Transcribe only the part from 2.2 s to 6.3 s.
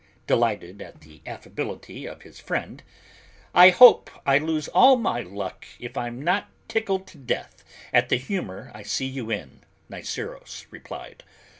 his friend, "I hope I lose all my luck if I'm